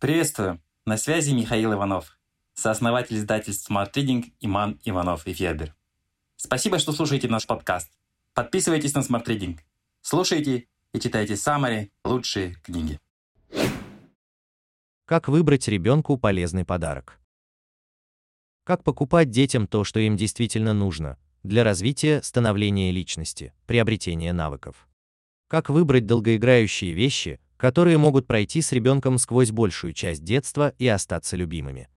[0.00, 0.62] Приветствую!
[0.86, 2.18] На связи Михаил Иванов,
[2.54, 5.74] сооснователь издательств Smart Reading Иман Иванов и Федер.
[6.36, 7.92] Спасибо, что слушаете наш подкаст.
[8.32, 9.58] Подписывайтесь на Smart Reading.
[10.00, 12.98] Слушайте и читайте самые лучшие книги.
[15.04, 17.20] Как выбрать ребенку полезный подарок?
[18.64, 24.88] Как покупать детям то, что им действительно нужно, для развития, становления личности, приобретения навыков?
[25.46, 31.36] Как выбрать долгоиграющие вещи, которые могут пройти с ребенком сквозь большую часть детства и остаться
[31.36, 31.90] любимыми.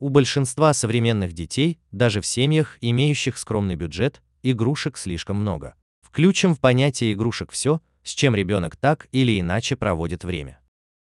[0.00, 5.76] У большинства современных детей, даже в семьях, имеющих скромный бюджет, игрушек слишком много.
[6.02, 10.58] Включим в понятие игрушек все, с чем ребенок так или иначе проводит время.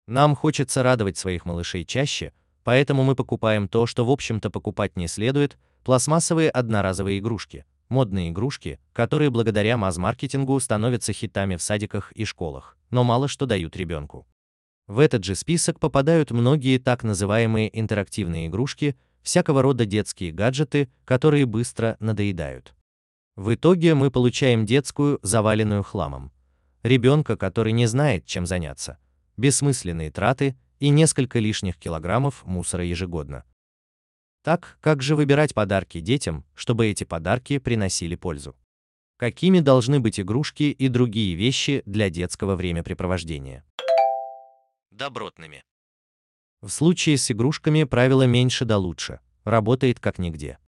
[0.07, 2.33] Нам хочется радовать своих малышей чаще,
[2.63, 8.79] поэтому мы покупаем то, что в общем-то покупать не следует, пластмассовые одноразовые игрушки, модные игрушки,
[8.93, 14.27] которые благодаря масс-маркетингу становятся хитами в садиках и школах, но мало что дают ребенку.
[14.87, 21.45] В этот же список попадают многие так называемые интерактивные игрушки, всякого рода детские гаджеты, которые
[21.45, 22.75] быстро надоедают.
[23.37, 26.33] В итоге мы получаем детскую, заваленную хламом.
[26.83, 28.99] Ребенка, который не знает, чем заняться.
[29.37, 33.45] Бессмысленные траты и несколько лишних килограммов мусора ежегодно.
[34.43, 38.57] Так, как же выбирать подарки детям, чтобы эти подарки приносили пользу?
[39.19, 43.65] Какими должны быть игрушки и другие вещи для детского времяпрепровождения?
[44.93, 45.65] Добротными.
[46.63, 50.59] В случае с игрушками правило меньше да лучше, работает как нигде.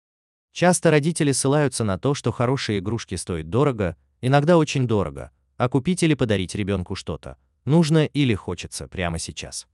[0.50, 6.02] Часто родители ссылаются на то, что хорошие игрушки стоят дорого, иногда очень дорого, а купить
[6.02, 9.68] или подарить ребенку что-то нужно или хочется прямо сейчас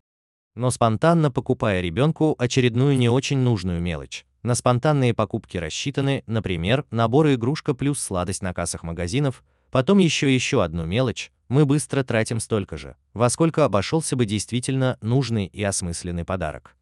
[0.56, 4.24] но спонтанно покупая ребенку очередную не очень нужную мелочь.
[4.46, 10.62] На спонтанные покупки рассчитаны, например, наборы игрушка плюс сладость на кассах магазинов, потом еще еще
[10.62, 16.24] одну мелочь, мы быстро тратим столько же, во сколько обошелся бы действительно нужный и осмысленный
[16.24, 16.76] подарок.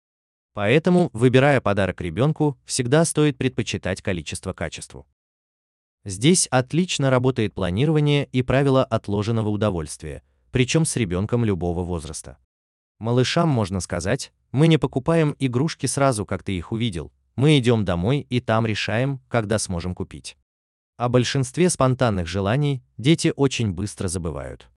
[0.52, 5.06] Поэтому, выбирая подарок ребенку, всегда стоит предпочитать количество качеству.
[6.04, 12.36] Здесь отлично работает планирование и правило отложенного удовольствия, причем с ребенком любого возраста.
[12.98, 18.27] Малышам можно сказать, мы не покупаем игрушки сразу, как ты их увидел, мы идем домой
[18.28, 20.37] и там решаем, когда сможем купить.
[20.97, 24.69] О большинстве спонтанных желаний дети очень быстро забывают.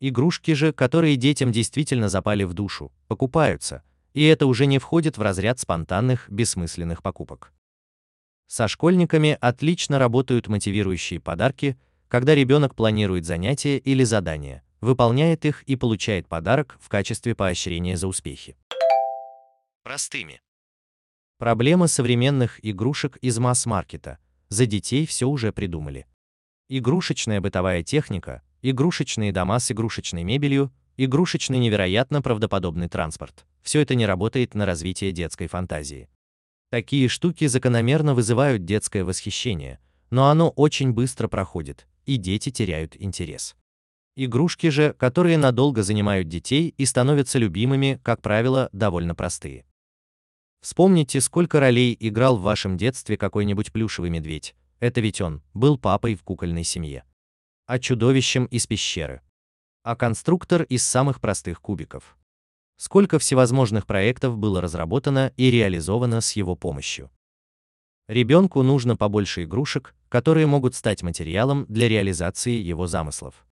[0.00, 5.22] Игрушки же, которые детям действительно запали в душу, покупаются, и это уже не входит в
[5.22, 7.52] разряд спонтанных, бессмысленных покупок.
[8.48, 15.76] Со школьниками отлично работают мотивирующие подарки, когда ребенок планирует занятия или задания, выполняет их и
[15.76, 18.56] получает подарок в качестве поощрения за успехи.
[19.84, 20.42] Простыми.
[21.42, 24.18] Проблема современных игрушек из масс-маркета.
[24.48, 26.06] За детей все уже придумали.
[26.68, 33.44] Игрушечная бытовая техника, игрушечные дома с игрушечной мебелью, игрушечный невероятно правдоподобный транспорт.
[33.60, 36.08] Все это не работает на развитие детской фантазии.
[36.70, 39.80] Такие штуки закономерно вызывают детское восхищение,
[40.10, 43.56] но оно очень быстро проходит, и дети теряют интерес.
[44.14, 49.64] Игрушки же, которые надолго занимают детей и становятся любимыми, как правило, довольно простые.
[50.62, 54.54] Вспомните, сколько ролей играл в вашем детстве какой-нибудь плюшевый медведь.
[54.80, 57.04] Это ведь он был папой в кукольной семье.
[57.66, 59.20] А чудовищем из пещеры.
[59.82, 62.16] А конструктор из самых простых кубиков.
[62.78, 67.10] Сколько всевозможных проектов было разработано и реализовано с его помощью.
[68.08, 73.44] Ребенку нужно побольше игрушек, которые могут стать материалом для реализации его замыслов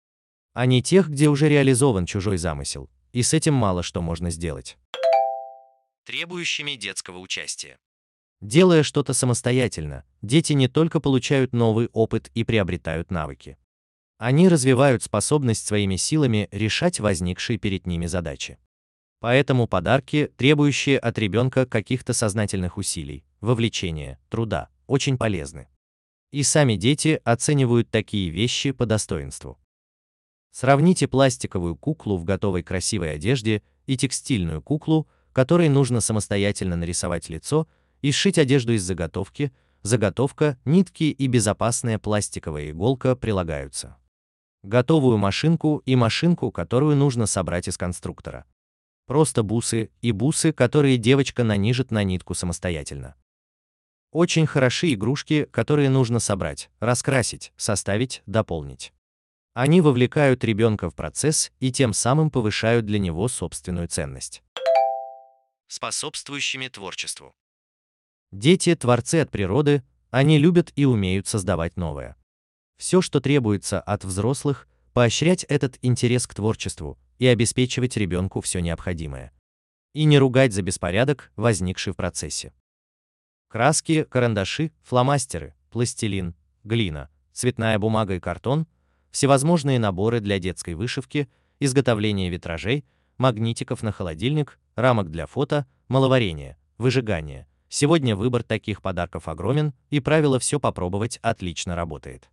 [0.53, 4.79] а не тех, где уже реализован чужой замысел, и с этим мало что можно сделать.
[6.11, 7.79] Требующими детского участия.
[8.41, 13.57] Делая что-то самостоятельно, дети не только получают новый опыт и приобретают навыки.
[14.19, 18.59] Они развивают способность своими силами решать возникшие перед ними задачи.
[19.21, 25.69] Поэтому подарки, требующие от ребенка каких-то сознательных усилий, вовлечения, труда, очень полезны.
[26.33, 29.61] И сами дети оценивают такие вещи по достоинству.
[30.51, 35.07] Сравните пластиковую куклу в готовой красивой одежде и текстильную куклу,
[35.41, 37.67] которой нужно самостоятельно нарисовать лицо
[38.03, 43.97] и сшить одежду из заготовки, заготовка, нитки и безопасная пластиковая иголка прилагаются.
[44.63, 48.45] Готовую машинку и машинку, которую нужно собрать из конструктора.
[49.07, 53.15] Просто бусы и бусы, которые девочка нанижет на нитку самостоятельно.
[54.13, 58.93] Очень хороши игрушки, которые нужно собрать, раскрасить, составить, дополнить.
[59.55, 64.43] Они вовлекают ребенка в процесс и тем самым повышают для него собственную ценность.
[65.71, 67.33] Способствующими творчеству.
[68.33, 72.17] Дети– творцы от природы, они любят и умеют создавать новое.
[72.77, 79.33] Все, что требуется от взрослых, поощрять этот интерес к творчеству и обеспечивать ребенку все необходимое.
[79.93, 82.53] и не ругать за беспорядок, возникший в процессе.
[83.47, 86.35] Краски, карандаши, фломастеры, пластилин,
[86.65, 88.67] глина, цветная бумага и картон,
[89.13, 91.29] всевозможные наборы для детской вышивки,
[91.61, 92.85] изготовления витражей,
[93.19, 97.47] магнитиков на холодильник, рамок для фото, маловарения, выжигания.
[97.69, 102.29] Сегодня выбор таких подарков огромен, и правило «все попробовать» отлично работает.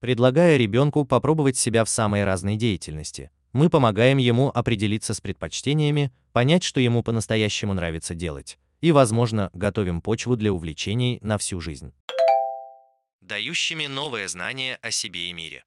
[0.00, 6.62] Предлагая ребенку попробовать себя в самой разной деятельности, мы помогаем ему определиться с предпочтениями, понять,
[6.62, 11.94] что ему по-настоящему нравится делать, и, возможно, готовим почву для увлечений на всю жизнь.
[13.22, 15.64] Дающими новое знание о себе и мире.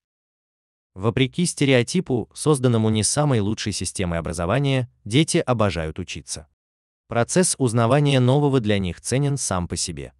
[0.97, 6.47] Вопреки стереотипу, созданному не самой лучшей системой образования, дети обожают учиться.
[7.07, 10.13] Процесс узнавания нового для них ценен сам по себе.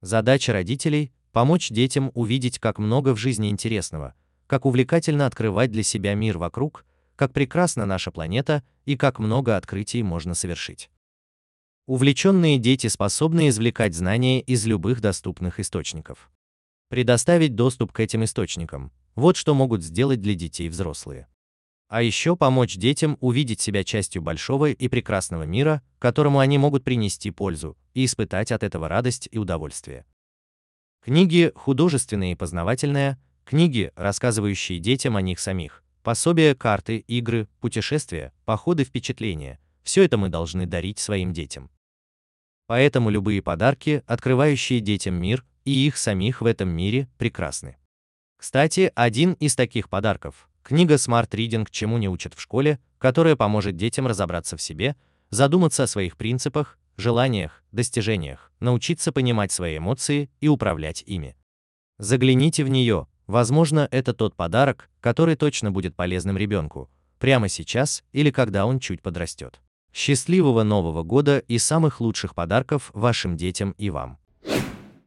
[0.00, 4.14] Задача родителей– помочь детям увидеть, как много в жизни интересного,
[4.46, 6.86] как увлекательно открывать для себя мир вокруг,
[7.16, 10.88] как прекрасна наша планета и как много открытий можно совершить.
[11.88, 16.30] Увлеченные дети способны извлекать знания из любых доступных источников.
[16.92, 21.26] Предоставить доступ к этим источникам– вот что могут сделать для детей взрослые.
[21.88, 27.30] А еще помочь детям увидеть себя частью большого и прекрасного мира, которому они могут принести
[27.30, 30.04] пользу, и испытать от этого радость и удовольствие.
[31.02, 33.16] Книги художественные и познавательные,
[33.46, 40.28] книги, рассказывающие детям о них самих, пособия, карты, игры, путешествия, походы, впечатления– все это мы
[40.28, 41.70] должны дарить своим детям.
[42.66, 47.76] Поэтому любые подарки, открывающие детям мир, и их самих в этом мире прекрасны.
[48.36, 53.76] Кстати, один из таких подарков– книга Smart Reading «Чему не учат в школе», которая поможет
[53.76, 54.96] детям разобраться в себе,
[55.30, 61.36] задуматься о своих принципах, желаниях, достижениях, научиться понимать свои эмоции и управлять ими.
[61.98, 68.30] Загляните в нее, возможно, это тот подарок, который точно будет полезным ребенку, прямо сейчас или
[68.30, 69.60] когда он чуть подрастет.
[69.92, 74.18] Счастливого Нового года и самых лучших подарков вашим детям и вам!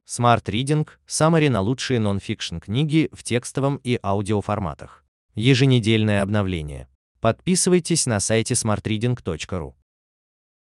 [0.08, 5.04] Smart Reading– Summary на лучшие нон-фикшн книги в текстовом и аудиоформатах.
[5.34, 6.88] Еженедельное обновление.
[7.22, 9.74] Подписывайтесь на сайте smartreading.ru.